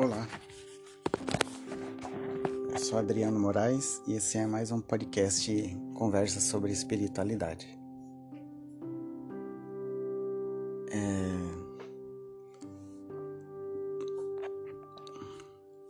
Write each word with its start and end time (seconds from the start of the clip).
Olá, 0.00 0.28
eu 2.70 2.78
sou 2.78 3.00
Adriano 3.00 3.36
Moraes 3.40 4.00
e 4.06 4.12
esse 4.12 4.38
é 4.38 4.46
mais 4.46 4.70
um 4.70 4.80
podcast 4.80 5.52
Conversa 5.92 6.38
sobre 6.38 6.70
Espiritualidade. 6.70 7.66
É... 10.92 11.58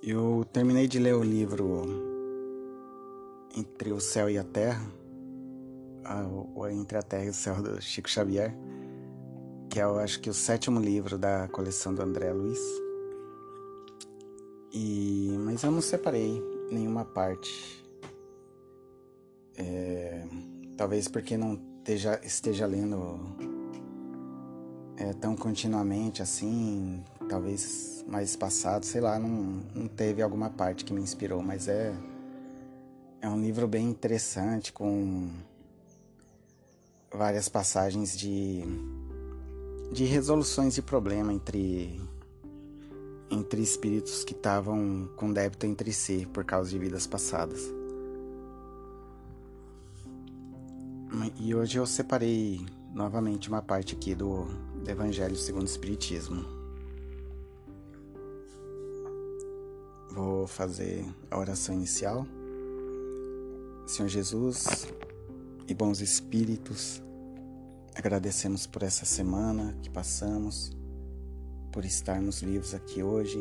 Eu 0.03 0.43
terminei 0.55 0.89
de 0.89 0.99
ler 0.99 1.15
o 1.15 1.23
livro 1.23 1.83
Entre 3.55 3.93
o 3.93 4.01
Céu 4.01 4.31
e 4.31 4.39
a 4.39 4.45
Terra, 4.45 4.91
ou 6.55 6.67
Entre 6.71 6.97
a 6.97 7.03
Terra 7.03 7.27
e 7.27 7.29
o 7.29 7.35
Céu 7.35 7.63
do 7.63 7.79
Chico 7.83 8.09
Xavier, 8.09 8.57
que 9.69 9.79
é, 9.79 9.83
eu 9.83 9.99
acho 9.99 10.19
que, 10.19 10.31
o 10.31 10.35
sétimo 10.35 10.81
livro 10.81 11.19
da 11.19 11.47
coleção 11.49 11.95
do 11.95 12.01
André 12.01 12.33
Luiz. 12.33 12.88
E, 14.73 15.35
mas 15.39 15.63
eu 15.63 15.71
não 15.71 15.81
separei 15.81 16.43
nenhuma 16.71 17.05
parte. 17.05 17.85
É, 19.57 20.25
talvez 20.77 21.09
porque 21.09 21.37
não 21.37 21.61
esteja, 21.79 22.21
esteja 22.23 22.67
lendo 22.67 23.19
é, 24.97 25.13
tão 25.15 25.35
continuamente 25.35 26.23
assim, 26.23 27.03
talvez 27.29 28.05
mais 28.07 28.37
passado, 28.37 28.85
sei 28.85 29.01
lá, 29.01 29.19
não, 29.19 29.63
não 29.75 29.89
teve 29.89 30.23
alguma 30.23 30.51
parte 30.51 30.85
que 30.85 30.93
me 30.93 31.01
inspirou, 31.01 31.43
mas 31.43 31.69
é, 31.69 31.93
é 33.21 33.29
um 33.29 33.41
livro 33.41 33.67
bem 33.67 33.89
interessante 33.89 34.73
com 34.73 35.29
várias 37.13 37.49
passagens 37.49 38.17
de, 38.17 38.63
de 39.93 40.05
resoluções 40.05 40.75
de 40.75 40.83
problema 40.83 41.33
entre 41.33 42.01
entre 43.31 43.63
espíritos 43.63 44.25
que 44.25 44.33
estavam 44.33 45.09
com 45.17 45.33
débito 45.33 45.67
entre 45.67 45.93
si 45.93 46.27
por 46.33 46.45
causa 46.45 46.71
de 46.71 46.79
vidas 46.79 47.07
passadas. 47.07 47.79
E 51.41 51.55
hoje 51.55 51.79
eu 51.79 51.87
separei 51.87 52.65
novamente 52.93 53.49
uma 53.49 53.63
parte 53.63 53.95
aqui 53.95 54.15
do, 54.15 54.47
Evangelho 54.87 55.37
segundo 55.37 55.63
o 55.63 55.67
Espiritismo. 55.67 56.45
Vou 60.11 60.47
fazer 60.47 61.07
a 61.31 61.39
oração 61.39 61.75
inicial. 61.75 62.27
Senhor 63.87 64.09
Jesus 64.09 64.87
e 65.67 65.75
bons 65.75 66.01
espíritos, 66.01 67.03
agradecemos 67.95 68.67
por 68.67 68.83
essa 68.83 69.05
semana 69.05 69.77
que 69.83 69.91
passamos 69.91 70.78
por 71.73 71.85
estarmos 71.85 72.41
vivos 72.41 72.75
aqui 72.75 73.03
hoje, 73.03 73.39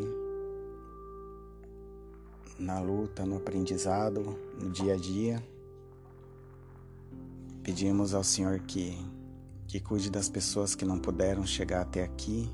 na 2.59 2.80
luta, 2.80 3.25
no 3.25 3.38
aprendizado, 3.38 4.38
no 4.59 4.70
dia 4.70 4.94
a 4.94 4.97
dia. 4.97 5.44
Pedimos 7.64 8.14
ao 8.14 8.23
Senhor 8.23 8.59
que, 8.59 8.98
que 9.67 9.80
cuide 9.80 10.09
das 10.09 10.30
pessoas 10.30 10.75
que 10.75 10.86
não 10.86 11.00
puderam 11.00 11.45
chegar 11.45 11.81
até 11.81 12.03
aqui. 12.03 12.50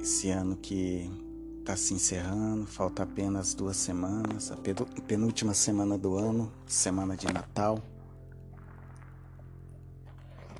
Esse 0.00 0.30
ano 0.30 0.56
que 0.56 1.10
está 1.60 1.76
se 1.76 1.94
encerrando, 1.94 2.66
falta 2.66 3.02
apenas 3.02 3.54
duas 3.54 3.76
semanas, 3.76 4.52
a 4.52 4.56
penúltima 5.02 5.52
semana 5.52 5.98
do 5.98 6.16
ano, 6.16 6.52
semana 6.66 7.16
de 7.16 7.26
Natal 7.26 7.82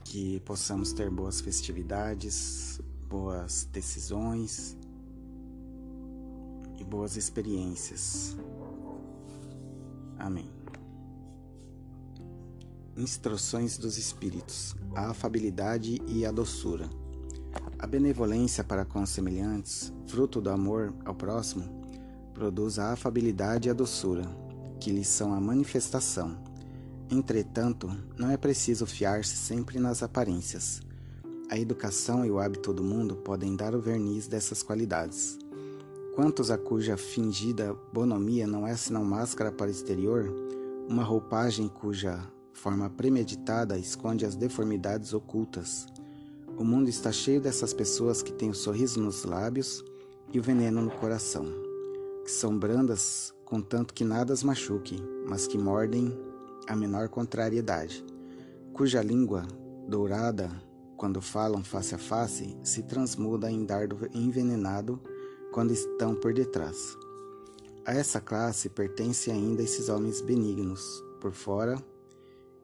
que 0.06 0.40
possamos 0.40 0.92
ter 0.92 1.10
boas 1.10 1.40
festividades, 1.40 2.80
boas 3.08 3.68
decisões 3.72 4.76
e 6.78 6.84
boas 6.84 7.16
experiências. 7.16 8.36
Amém. 10.16 10.48
Instruções 12.96 13.76
dos 13.76 13.98
Espíritos: 13.98 14.76
a 14.94 15.10
afabilidade 15.10 16.00
e 16.06 16.24
a 16.24 16.30
doçura. 16.30 16.88
A 17.78 17.86
benevolência 17.86 18.62
para 18.62 18.84
com 18.84 19.02
os 19.02 19.10
semelhantes, 19.10 19.92
fruto 20.06 20.40
do 20.40 20.50
amor 20.50 20.94
ao 21.04 21.14
próximo, 21.14 21.64
produz 22.32 22.78
a 22.78 22.92
afabilidade 22.92 23.68
e 23.68 23.70
a 23.70 23.74
doçura, 23.74 24.24
que 24.80 24.90
lhes 24.90 25.08
são 25.08 25.34
a 25.34 25.40
manifestação 25.40 26.45
Entretanto, 27.10 27.88
não 28.18 28.30
é 28.30 28.36
preciso 28.36 28.84
fiar-se 28.84 29.36
sempre 29.36 29.78
nas 29.78 30.02
aparências. 30.02 30.80
A 31.48 31.56
educação 31.56 32.26
e 32.26 32.30
o 32.30 32.40
hábito 32.40 32.72
do 32.72 32.82
mundo 32.82 33.14
podem 33.16 33.54
dar 33.54 33.74
o 33.76 33.80
verniz 33.80 34.26
dessas 34.26 34.62
qualidades. 34.62 35.38
Quantos 36.16 36.50
a 36.50 36.58
cuja 36.58 36.96
fingida 36.96 37.76
bonomia 37.92 38.46
não 38.46 38.66
é 38.66 38.74
senão 38.74 39.04
máscara 39.04 39.52
para 39.52 39.68
o 39.68 39.70
exterior, 39.70 40.34
uma 40.88 41.04
roupagem 41.04 41.68
cuja 41.68 42.20
forma 42.52 42.90
premeditada 42.90 43.78
esconde 43.78 44.26
as 44.26 44.34
deformidades 44.34 45.12
ocultas. 45.12 45.86
O 46.58 46.64
mundo 46.64 46.88
está 46.88 47.12
cheio 47.12 47.40
dessas 47.40 47.72
pessoas 47.72 48.22
que 48.22 48.32
têm 48.32 48.50
o 48.50 48.54
sorriso 48.54 48.98
nos 48.98 49.24
lábios 49.24 49.84
e 50.32 50.40
o 50.40 50.42
veneno 50.42 50.82
no 50.82 50.90
coração, 50.90 51.46
que 52.24 52.30
são 52.30 52.58
brandas 52.58 53.32
contanto 53.44 53.94
que 53.94 54.04
nada 54.04 54.32
as 54.32 54.42
machuque, 54.42 55.00
mas 55.28 55.46
que 55.46 55.56
mordem 55.56 56.12
a 56.68 56.74
menor 56.74 57.08
contrariedade, 57.08 58.04
cuja 58.72 59.02
língua, 59.02 59.46
dourada, 59.88 60.50
quando 60.96 61.20
falam 61.20 61.62
face 61.62 61.94
a 61.94 61.98
face, 61.98 62.56
se 62.62 62.82
transmuda 62.82 63.50
em 63.50 63.64
dardo 63.64 64.08
envenenado 64.14 65.00
quando 65.52 65.72
estão 65.72 66.14
por 66.14 66.32
detrás. 66.32 66.96
A 67.84 67.94
essa 67.94 68.20
classe 68.20 68.68
pertencem 68.68 69.32
ainda 69.32 69.62
esses 69.62 69.88
homens 69.88 70.20
benignos, 70.20 71.04
por 71.20 71.32
fora, 71.32 71.78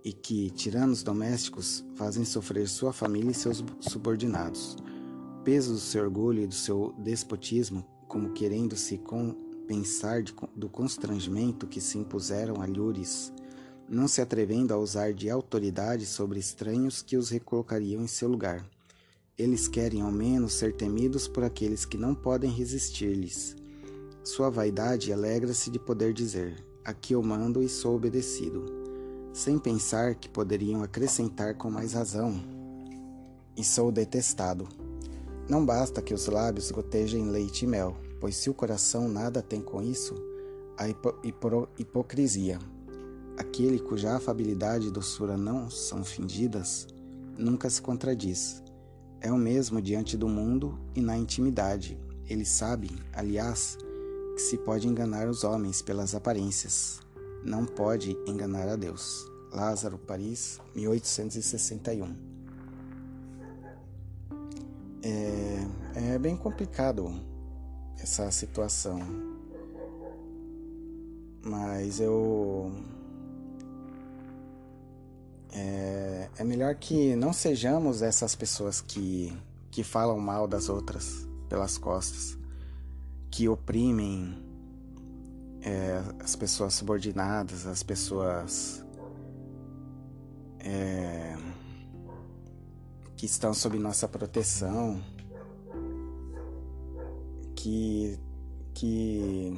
e 0.04 0.12
que, 0.12 0.50
tiranos 0.50 1.02
domésticos, 1.02 1.84
fazem 1.94 2.24
sofrer 2.24 2.68
sua 2.68 2.92
família 2.92 3.30
e 3.30 3.34
seus 3.34 3.64
subordinados. 3.80 4.76
Peso 5.44 5.74
do 5.74 5.78
seu 5.78 6.02
orgulho 6.02 6.42
e 6.42 6.46
do 6.46 6.54
seu 6.54 6.92
despotismo, 6.98 7.84
como 8.08 8.32
querendo 8.32 8.76
se 8.76 8.98
compensar 8.98 10.22
de, 10.22 10.34
do 10.56 10.68
constrangimento 10.68 11.66
que 11.66 11.80
se 11.80 11.98
impuseram 11.98 12.60
a 12.60 12.66
Lures, 12.66 13.32
não 13.92 14.08
se 14.08 14.22
atrevendo 14.22 14.72
a 14.72 14.78
usar 14.78 15.12
de 15.12 15.28
autoridade 15.28 16.06
sobre 16.06 16.40
estranhos 16.40 17.02
que 17.02 17.14
os 17.14 17.28
recolocariam 17.28 18.02
em 18.02 18.06
seu 18.06 18.26
lugar. 18.26 18.66
Eles 19.36 19.68
querem 19.68 20.00
ao 20.00 20.10
menos 20.10 20.54
ser 20.54 20.74
temidos 20.74 21.28
por 21.28 21.44
aqueles 21.44 21.84
que 21.84 21.98
não 21.98 22.14
podem 22.14 22.50
resistir-lhes. 22.50 23.54
Sua 24.24 24.48
vaidade 24.48 25.12
alegra-se 25.12 25.70
de 25.70 25.78
poder 25.78 26.14
dizer: 26.14 26.64
Aqui 26.82 27.12
eu 27.12 27.22
mando 27.22 27.62
e 27.62 27.68
sou 27.68 27.96
obedecido, 27.96 28.64
sem 29.30 29.58
pensar 29.58 30.14
que 30.14 30.28
poderiam 30.28 30.82
acrescentar 30.82 31.54
com 31.58 31.70
mais 31.70 31.92
razão: 31.92 32.42
E 33.54 33.62
sou 33.62 33.92
detestado. 33.92 34.66
Não 35.46 35.66
basta 35.66 36.00
que 36.00 36.14
os 36.14 36.26
lábios 36.28 36.70
gotejem 36.70 37.28
leite 37.28 37.66
e 37.66 37.68
mel, 37.68 37.94
pois 38.18 38.36
se 38.36 38.48
o 38.48 38.54
coração 38.54 39.06
nada 39.06 39.42
tem 39.42 39.60
com 39.60 39.82
isso, 39.82 40.14
a 40.78 40.88
hipo 40.88 41.68
hipocrisia, 41.78 42.58
Aquele 43.42 43.80
cuja 43.80 44.14
afabilidade 44.14 44.86
e 44.86 44.90
doçura 44.90 45.36
não 45.36 45.68
são 45.68 46.04
fingidas, 46.04 46.86
nunca 47.36 47.68
se 47.68 47.82
contradiz. 47.82 48.62
É 49.20 49.32
o 49.32 49.36
mesmo 49.36 49.82
diante 49.82 50.16
do 50.16 50.28
mundo 50.28 50.78
e 50.94 51.00
na 51.00 51.18
intimidade. 51.18 52.00
Ele 52.28 52.44
sabe, 52.44 52.88
aliás, 53.12 53.76
que 54.36 54.40
se 54.40 54.56
pode 54.58 54.86
enganar 54.86 55.28
os 55.28 55.42
homens 55.42 55.82
pelas 55.82 56.14
aparências, 56.14 57.00
não 57.44 57.66
pode 57.66 58.16
enganar 58.28 58.68
a 58.68 58.76
Deus. 58.76 59.28
Lázaro, 59.52 59.98
Paris, 59.98 60.60
1861. 60.76 62.14
É, 65.02 65.66
é 66.12 66.18
bem 66.18 66.36
complicado 66.36 67.12
essa 67.98 68.30
situação, 68.30 69.00
mas 71.44 71.98
eu 71.98 72.72
é, 75.52 76.30
é 76.38 76.44
melhor 76.44 76.74
que 76.74 77.14
não 77.14 77.32
sejamos 77.32 78.00
essas 78.00 78.34
pessoas 78.34 78.80
que, 78.80 79.36
que 79.70 79.84
falam 79.84 80.18
mal 80.18 80.48
das 80.48 80.68
outras 80.68 81.28
pelas 81.48 81.76
costas, 81.76 82.38
que 83.30 83.48
oprimem 83.48 84.42
é, 85.60 86.02
as 86.20 86.34
pessoas 86.34 86.74
subordinadas, 86.74 87.66
as 87.66 87.82
pessoas 87.82 88.82
é, 90.58 91.36
que 93.14 93.26
estão 93.26 93.52
sob 93.52 93.78
nossa 93.78 94.08
proteção, 94.08 95.02
que, 97.54 98.18
que 98.72 99.54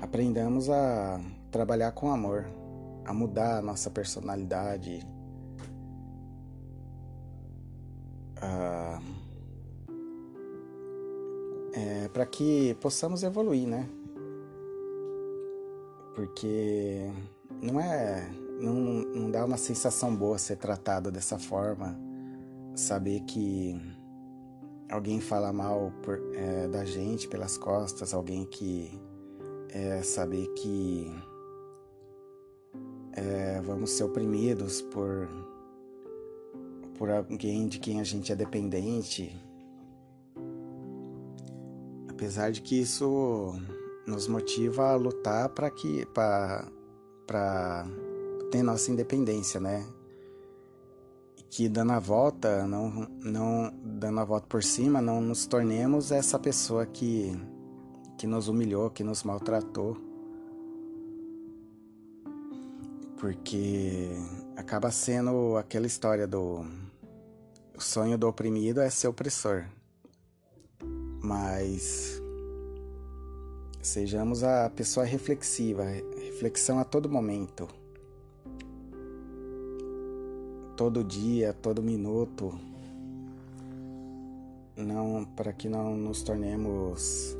aprendamos 0.00 0.68
a 0.68 1.20
trabalhar 1.50 1.92
com 1.92 2.10
amor 2.10 2.61
a 3.12 3.14
mudar 3.14 3.58
a 3.58 3.62
nossa 3.62 3.90
personalidade, 3.90 5.06
a 8.40 8.98
é, 11.74 12.08
para 12.08 12.26
que 12.26 12.74
possamos 12.80 13.22
evoluir, 13.22 13.66
né? 13.66 13.88
Porque 16.14 17.10
não 17.62 17.80
é. 17.80 18.28
Não, 18.60 18.74
não 18.74 19.30
dá 19.30 19.44
uma 19.44 19.56
sensação 19.56 20.14
boa 20.14 20.38
ser 20.38 20.56
tratado 20.56 21.10
dessa 21.10 21.36
forma, 21.36 21.98
saber 22.76 23.20
que 23.22 23.76
alguém 24.88 25.20
fala 25.20 25.52
mal 25.52 25.92
por, 26.00 26.20
é, 26.34 26.68
da 26.68 26.84
gente 26.84 27.26
pelas 27.26 27.58
costas, 27.58 28.14
alguém 28.14 28.44
que 28.44 29.00
é, 29.70 30.00
saber 30.02 30.46
que 30.54 31.12
é, 33.14 33.60
vamos 33.60 33.90
ser 33.90 34.04
oprimidos 34.04 34.80
por, 34.82 35.28
por 36.98 37.10
alguém 37.10 37.68
de 37.68 37.78
quem 37.78 38.00
a 38.00 38.04
gente 38.04 38.32
é 38.32 38.36
dependente. 38.36 39.36
Apesar 42.08 42.50
de 42.52 42.62
que 42.62 42.80
isso 42.80 43.54
nos 44.06 44.26
motiva 44.28 44.90
a 44.90 44.96
lutar 44.96 45.48
para 45.50 45.70
que 45.70 46.06
para 46.06 47.86
ter 48.50 48.62
nossa 48.62 48.90
independência, 48.90 49.60
né? 49.60 49.86
Que 51.50 51.68
dando 51.68 51.92
a 51.92 51.98
volta, 51.98 52.66
não, 52.66 53.08
não 53.22 53.72
dando 53.82 54.20
a 54.20 54.24
volta 54.24 54.46
por 54.46 54.62
cima, 54.62 55.02
não 55.02 55.20
nos 55.20 55.46
tornemos 55.46 56.10
essa 56.10 56.38
pessoa 56.38 56.86
que, 56.86 57.36
que 58.16 58.26
nos 58.26 58.48
humilhou, 58.48 58.90
que 58.90 59.04
nos 59.04 59.22
maltratou. 59.22 60.11
Porque 63.22 64.10
acaba 64.56 64.90
sendo 64.90 65.56
aquela 65.56 65.86
história 65.86 66.26
do 66.26 66.66
o 67.76 67.80
sonho 67.80 68.18
do 68.18 68.26
oprimido 68.26 68.80
é 68.80 68.90
ser 68.90 69.06
opressor. 69.06 69.64
Mas 71.22 72.20
Sejamos 73.82 74.44
a 74.44 74.70
pessoa 74.70 75.04
reflexiva, 75.04 75.82
reflexão 75.82 76.78
a 76.78 76.84
todo 76.84 77.08
momento. 77.08 77.66
Todo 80.76 81.02
dia, 81.02 81.52
todo 81.52 81.82
minuto. 81.82 82.56
Não 84.76 85.24
para 85.24 85.52
que 85.52 85.68
não 85.68 85.96
nos 85.96 86.22
tornemos 86.22 87.36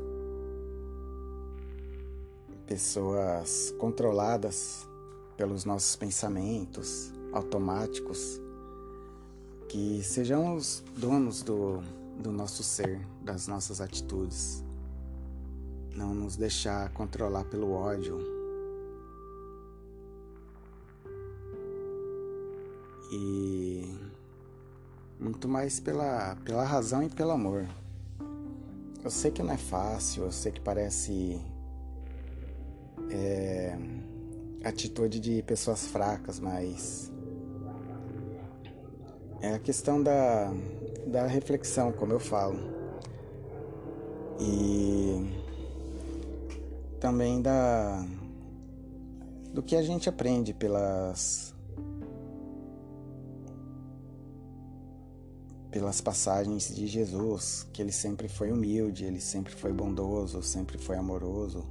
pessoas 2.67 3.73
controladas 3.79 4.85
pelos 5.37 5.65
nossos 5.65 5.95
pensamentos 5.95 7.11
automáticos, 7.31 8.39
que 9.67 10.03
sejamos 10.03 10.83
donos 10.97 11.41
do, 11.41 11.81
do 12.19 12.31
nosso 12.31 12.63
ser, 12.63 12.99
das 13.23 13.47
nossas 13.47 13.81
atitudes 13.81 14.63
não 15.95 16.13
nos 16.13 16.35
deixar 16.35 16.89
controlar 16.89 17.43
pelo 17.45 17.71
ódio. 17.71 18.19
E 23.11 23.95
muito 25.19 25.47
mais 25.47 25.79
pela, 25.79 26.35
pela 26.43 26.63
razão 26.63 27.03
e 27.03 27.09
pelo 27.09 27.31
amor. 27.31 27.67
Eu 29.03 29.11
sei 29.11 29.31
que 29.31 29.43
não 29.43 29.53
é 29.53 29.57
fácil, 29.57 30.23
eu 30.23 30.31
sei 30.31 30.51
que 30.51 30.61
parece 30.61 31.39
é, 33.11 33.77
atitude 34.63 35.19
de 35.19 35.43
pessoas 35.43 35.85
fracas, 35.85 36.39
mas 36.39 37.11
é 39.41 39.53
a 39.53 39.59
questão 39.59 40.01
da, 40.01 40.53
da 41.05 41.27
reflexão, 41.27 41.91
como 41.91 42.13
eu 42.13 42.19
falo. 42.19 42.57
E 44.39 45.31
também 46.99 47.41
da 47.41 48.05
do 49.53 49.61
que 49.61 49.75
a 49.75 49.83
gente 49.83 50.09
aprende 50.09 50.53
pelas 50.53 51.53
pelas 55.69 56.01
passagens 56.01 56.73
de 56.73 56.87
Jesus, 56.87 57.67
que 57.73 57.81
ele 57.81 57.91
sempre 57.91 58.27
foi 58.27 58.51
humilde, 58.51 59.05
ele 59.05 59.19
sempre 59.19 59.53
foi 59.53 59.71
bondoso, 59.71 60.41
sempre 60.41 60.77
foi 60.77 60.95
amoroso 60.95 61.63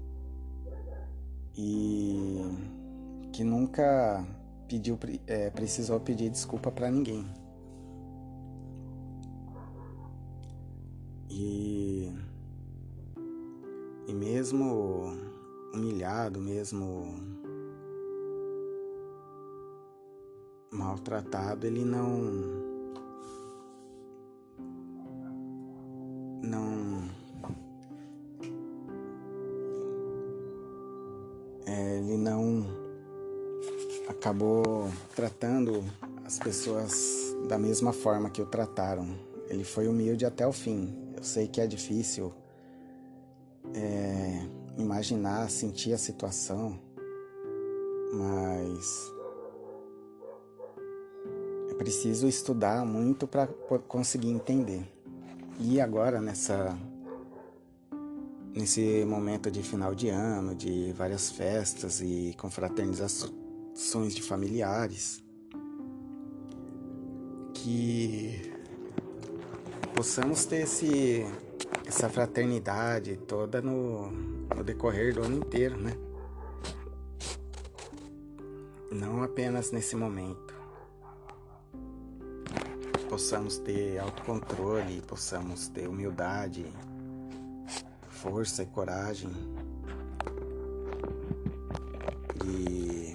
e 1.56 2.40
que 3.32 3.42
nunca 3.42 4.24
pediu 4.68 4.98
é, 5.26 5.50
precisou 5.50 5.98
pedir 5.98 6.30
desculpa 6.30 6.70
para 6.70 6.90
ninguém. 6.90 7.26
E 11.30 12.12
e 14.06 14.12
mesmo 14.12 15.12
humilhado, 15.72 16.40
mesmo 16.40 17.04
maltratado, 20.70 21.66
ele 21.66 21.84
não 21.84 22.08
não 22.20 22.61
tratando 35.12 35.84
as 36.24 36.38
pessoas 36.38 37.36
da 37.48 37.58
mesma 37.58 37.92
forma 37.92 38.30
que 38.30 38.40
o 38.40 38.46
trataram. 38.46 39.16
Ele 39.48 39.64
foi 39.64 39.86
humilde 39.86 40.24
até 40.24 40.46
o 40.46 40.52
fim. 40.52 40.94
Eu 41.16 41.22
sei 41.22 41.46
que 41.46 41.60
é 41.60 41.66
difícil 41.66 42.32
é, 43.74 44.46
imaginar, 44.78 45.50
sentir 45.50 45.92
a 45.92 45.98
situação, 45.98 46.78
mas 48.12 49.12
é 51.70 51.74
preciso 51.74 52.26
estudar 52.26 52.84
muito 52.84 53.26
para 53.26 53.46
conseguir 53.88 54.30
entender. 54.30 54.90
E 55.60 55.80
agora 55.80 56.20
nessa 56.20 56.76
nesse 58.54 59.04
momento 59.06 59.50
de 59.50 59.62
final 59.62 59.94
de 59.94 60.10
ano, 60.10 60.54
de 60.54 60.92
várias 60.92 61.30
festas 61.30 62.02
e 62.02 62.34
confraternizações 62.38 63.41
de 64.14 64.22
familiares, 64.22 65.22
que 67.54 68.52
possamos 69.94 70.44
ter 70.44 70.62
esse 70.62 71.26
essa 71.86 72.08
fraternidade 72.08 73.16
toda 73.16 73.60
no, 73.60 74.10
no 74.10 74.64
decorrer 74.64 75.14
do 75.14 75.22
ano 75.22 75.36
inteiro, 75.36 75.76
né? 75.76 75.92
Não 78.90 79.22
apenas 79.22 79.70
nesse 79.72 79.94
momento. 79.94 80.54
Possamos 83.08 83.58
ter 83.58 83.98
autocontrole, 83.98 85.02
possamos 85.02 85.68
ter 85.68 85.86
humildade, 85.86 86.64
força 88.08 88.62
e 88.62 88.66
coragem 88.66 89.30
de, 92.42 93.11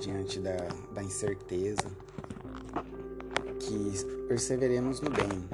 diante 0.00 0.40
da, 0.40 0.56
da 0.92 1.02
incerteza, 1.02 1.88
que 3.58 4.26
perseveremos 4.28 5.00
no 5.00 5.10
bem, 5.10 5.48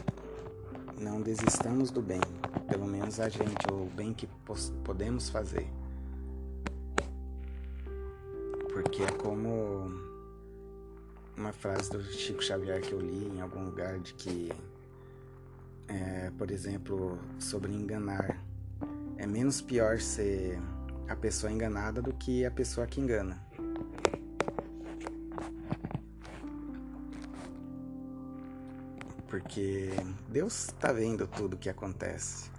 não 0.98 1.20
desistamos 1.20 1.90
do 1.90 2.00
bem, 2.00 2.20
pelo 2.68 2.86
menos 2.86 3.20
a 3.20 3.28
gente, 3.28 3.66
o 3.70 3.86
bem 3.94 4.12
que 4.12 4.28
podemos 4.84 5.28
fazer. 5.28 5.66
Porque 8.72 9.02
é 9.02 9.10
como 9.12 9.90
uma 11.36 11.52
frase 11.52 11.90
do 11.90 12.02
Chico 12.02 12.42
Xavier 12.42 12.80
que 12.80 12.92
eu 12.92 13.00
li 13.00 13.26
em 13.34 13.40
algum 13.40 13.64
lugar 13.64 13.98
de 13.98 14.14
que, 14.14 14.50
é, 15.88 16.30
por 16.36 16.50
exemplo, 16.50 17.18
sobre 17.38 17.72
enganar. 17.72 18.42
É 19.18 19.26
menos 19.26 19.60
pior 19.62 19.98
ser 19.98 20.58
a 21.08 21.16
pessoa 21.16 21.50
enganada 21.50 22.02
do 22.02 22.12
que 22.12 22.44
a 22.44 22.50
pessoa 22.50 22.86
que 22.86 23.00
engana. 23.00 23.45
Porque 29.36 29.90
Deus 30.30 30.68
está 30.68 30.90
vendo 30.92 31.26
tudo 31.26 31.54
o 31.54 31.58
que 31.58 31.68
acontece. 31.68 32.50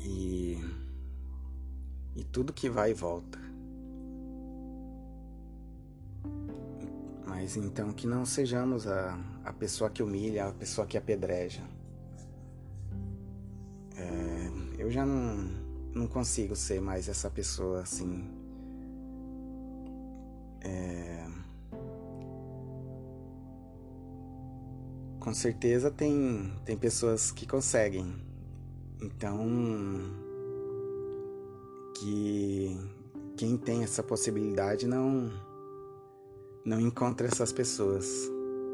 E, 0.00 0.58
e 2.16 2.24
tudo 2.24 2.52
que 2.52 2.68
vai 2.68 2.90
e 2.90 2.94
volta. 2.94 3.38
Mas 7.24 7.56
então 7.56 7.92
que 7.92 8.08
não 8.08 8.26
sejamos 8.26 8.88
a, 8.88 9.16
a 9.44 9.52
pessoa 9.52 9.88
que 9.88 10.02
humilha, 10.02 10.48
a 10.48 10.52
pessoa 10.52 10.84
que 10.84 10.98
apedreja. 10.98 11.62
É, 13.96 14.82
eu 14.82 14.90
já 14.90 15.06
não, 15.06 15.48
não 15.94 16.08
consigo 16.08 16.56
ser 16.56 16.80
mais 16.80 17.08
essa 17.08 17.30
pessoa 17.30 17.82
assim. 17.82 18.28
É, 20.60 21.01
com 25.22 25.32
certeza 25.32 25.88
tem, 25.88 26.52
tem 26.64 26.76
pessoas 26.76 27.30
que 27.30 27.46
conseguem. 27.46 28.12
Então, 29.00 29.38
que 31.94 32.76
quem 33.36 33.56
tem 33.56 33.84
essa 33.84 34.02
possibilidade 34.02 34.84
não 34.84 35.30
não 36.64 36.80
encontra 36.80 37.28
essas 37.28 37.52
pessoas. 37.52 38.28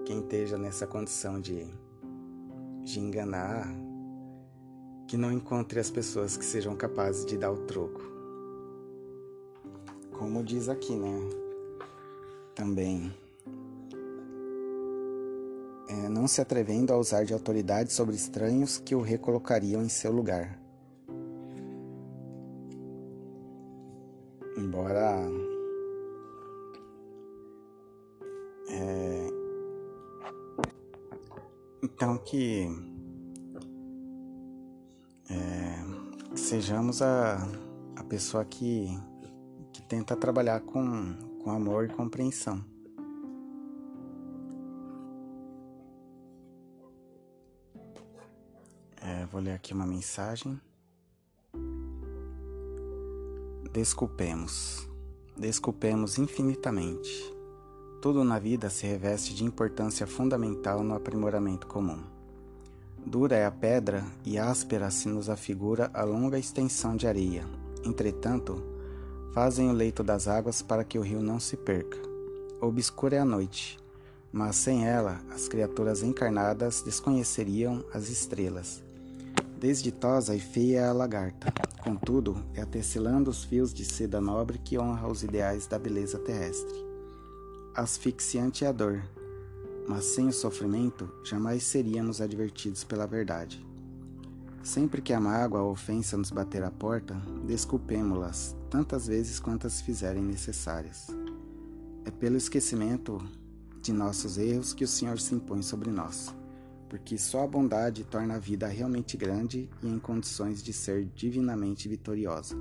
Quem 0.07 0.21
esteja 0.21 0.57
nessa 0.57 0.87
condição 0.87 1.39
de, 1.39 1.67
de 2.83 2.99
enganar, 2.99 3.69
que 5.07 5.19
não 5.19 5.31
encontre 5.31 5.79
as 5.79 5.91
pessoas 5.91 6.35
que 6.35 6.45
sejam 6.45 6.75
capazes 6.75 7.27
de 7.27 7.37
dar 7.37 7.53
o 7.53 7.67
troco. 7.67 8.01
Como 10.19 10.43
diz 10.43 10.71
aqui, 10.71 10.97
né? 10.97 11.29
Também. 12.55 13.13
É, 15.89 16.09
não 16.09 16.29
se 16.29 16.41
atrevendo 16.41 16.93
a 16.93 16.99
usar 16.99 17.25
de 17.25 17.33
autoridade 17.33 17.93
sobre 17.93 18.15
estranhos 18.15 18.79
que 18.79 18.95
o 18.95 19.01
recolocariam 19.01 19.83
em 19.83 19.89
seu 19.89 20.13
lugar. 20.13 20.61
Embora 24.55 25.17
é, 28.69 29.29
então 31.83 32.19
que 32.19 32.69
é, 35.31 36.37
sejamos 36.37 37.01
a, 37.01 37.49
a 37.97 38.05
pessoa 38.05 38.45
que, 38.45 38.89
que 39.73 39.81
tenta 39.83 40.15
trabalhar 40.15 40.61
com, 40.61 41.15
com 41.43 41.51
amor 41.51 41.87
e 41.87 41.89
compreensão. 41.89 42.63
Vou 49.29 49.41
ler 49.41 49.53
aqui 49.53 49.73
uma 49.75 49.87
mensagem. 49.87 50.59
Desculpemos, 53.71 54.89
desculpemos 55.37 56.19
infinitamente. 56.19 57.11
Tudo 58.01 58.25
na 58.25 58.39
vida 58.39 58.71
se 58.71 58.87
reveste 58.87 59.35
de 59.35 59.45
importância 59.45 60.07
fundamental 60.07 60.83
no 60.83 60.95
aprimoramento 60.95 61.67
comum. 61.67 62.03
Dura 63.05 63.37
é 63.37 63.45
a 63.45 63.51
pedra 63.51 64.05
e 64.25 64.39
áspera 64.39 64.91
se 64.91 65.09
nos 65.09 65.29
afigura 65.29 65.91
a 65.93 66.03
longa 66.05 66.39
extensão 66.39 66.97
de 66.97 67.07
areia. 67.07 67.47
Entretanto, 67.85 68.63
fazem 69.35 69.69
o 69.69 69.73
leito 69.73 70.03
das 70.03 70.27
águas 70.27 70.63
para 70.63 70.85
que 70.85 70.99
o 70.99 71.03
rio 71.03 71.23
não 71.23 71.39
se 71.39 71.57
perca. 71.57 71.99
Obscura 72.61 73.17
é 73.17 73.19
a 73.19 73.25
noite, 73.25 73.79
mas 74.33 74.57
sem 74.57 74.87
ela 74.87 75.21
as 75.31 75.47
criaturas 75.49 76.03
encarnadas 76.03 76.83
desconheceriam 76.83 77.85
as 77.93 78.09
estrelas. 78.09 78.88
Desditosa 79.59 80.37
e 80.37 80.39
feia 80.39 80.83
é 80.83 80.89
a 80.89 80.93
lagarta, 80.93 81.53
contudo, 81.83 82.45
é 82.55 82.65
tecelando 82.65 83.29
os 83.29 83.43
fios 83.43 83.75
de 83.75 83.85
seda 83.85 84.21
nobre 84.21 84.57
que 84.57 84.79
honra 84.79 85.09
os 85.09 85.25
ideais 85.25 85.67
da 85.67 85.77
beleza 85.77 86.17
terrestre. 86.17 86.87
Asfixiante 87.75 88.65
é 88.65 88.69
a 88.69 88.73
dor, 88.73 89.03
mas 89.89 90.05
sem 90.05 90.29
o 90.29 90.33
sofrimento 90.33 91.11
jamais 91.25 91.65
seríamos 91.65 92.21
advertidos 92.21 92.85
pela 92.85 93.05
verdade. 93.05 93.67
Sempre 94.63 95.03
que 95.03 95.13
a 95.13 95.19
mágoa 95.19 95.63
ou 95.63 95.71
a 95.71 95.73
ofensa 95.73 96.17
nos 96.17 96.31
bater 96.31 96.63
à 96.63 96.71
porta, 96.71 97.17
desculpemo-las 97.45 98.55
tantas 98.71 99.09
vezes 99.09 99.41
quantas 99.41 99.81
fizerem 99.81 100.23
necessárias. 100.23 101.09
É 102.05 102.13
pelo 102.13 102.37
esquecimento 102.37 103.21
de 103.83 103.93
nossos 103.93 104.39
erros 104.39 104.73
que 104.73 104.85
o 104.85 104.89
Senhor 104.89 105.19
se 105.19 105.35
impõe 105.35 105.63
sobre 105.63 105.91
nós, 105.91 106.33
porque 106.89 107.19
só 107.19 107.45
a 107.45 107.47
bondade 107.47 108.05
torna 108.05 108.35
a 108.35 108.39
vida 108.39 108.67
realmente 108.67 109.17
grande 109.17 109.69
e 109.83 109.89
em 109.89 109.99
condições 109.99 110.63
de 110.63 110.73
ser 110.73 111.05
divinamente 111.15 111.89
vitoriosa, 111.89 112.57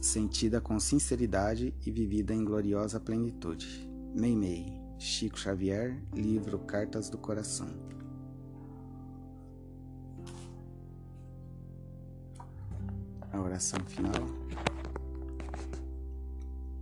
sentida 0.00 0.60
com 0.60 0.80
sinceridade 0.80 1.74
e 1.84 1.90
vivida 1.90 2.34
em 2.34 2.44
gloriosa 2.44 2.98
plenitude. 2.98 3.88
Meimei. 4.14 4.82
Chico 4.98 5.36
Xavier, 5.36 6.00
livro 6.14 6.60
Cartas 6.60 7.10
do 7.10 7.18
Coração. 7.18 7.66
A 13.32 13.40
oração 13.40 13.80
final. 13.86 14.12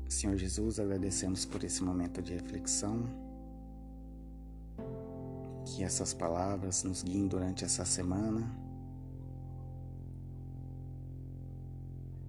Senhor 0.06 0.36
Jesus, 0.36 0.78
agradecemos 0.78 1.46
por 1.46 1.64
esse 1.64 1.82
momento 1.82 2.20
de 2.20 2.34
reflexão. 2.34 3.29
Que 5.70 5.84
essas 5.84 6.12
palavras 6.12 6.82
nos 6.82 7.02
guiem 7.02 7.26
durante 7.26 7.64
essa 7.64 7.84
semana. 7.84 8.50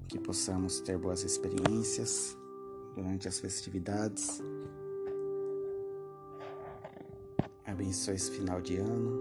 Que 0.08 0.20
possamos 0.20 0.80
ter 0.82 0.98
boas 0.98 1.24
experiências 1.24 2.38
durante 2.96 3.28
as 3.28 3.40
festividades 3.40 4.42
Abençoe 7.72 8.16
esse 8.16 8.30
final 8.32 8.62
de 8.62 8.78
ano. 8.78 9.20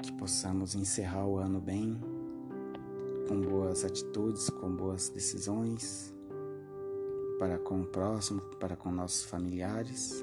Que 0.00 0.12
possamos 0.12 0.76
encerrar 0.76 1.26
o 1.26 1.38
ano 1.38 1.60
bem, 1.60 2.00
com 3.28 3.40
boas 3.40 3.84
atitudes, 3.84 4.48
com 4.48 4.70
boas 4.70 5.08
decisões, 5.08 6.14
para 7.38 7.58
com 7.58 7.82
o 7.82 7.86
próximo, 7.86 8.40
para 8.58 8.76
com 8.76 8.90
nossos 8.90 9.24
familiares. 9.24 10.22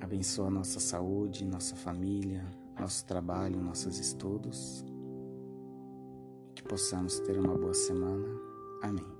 Abençoa 0.00 0.50
nossa 0.50 0.80
saúde, 0.80 1.44
nossa 1.44 1.76
família, 1.76 2.44
nosso 2.78 3.06
trabalho, 3.06 3.60
nossos 3.60 3.98
estudos. 3.98 4.84
Que 6.54 6.62
possamos 6.62 7.20
ter 7.20 7.38
uma 7.38 7.56
boa 7.56 7.74
semana. 7.74 8.28
Amém. 8.82 9.14